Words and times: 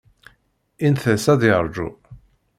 Int-as 0.87 1.23
ad 1.33 1.41
yerju 1.49 1.87